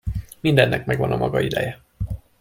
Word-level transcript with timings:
Mindennek 0.39 0.85
megvan 0.85 1.11
a 1.11 1.17
maga 1.17 1.39
ideje. 1.39 1.79